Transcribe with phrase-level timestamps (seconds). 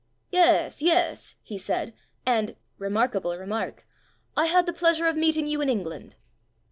[0.31, 1.93] "Yes, yes," he said,
[2.25, 3.85] and (remarkable remark!),
[4.35, 6.15] "I had the pleasure of meeting you in England."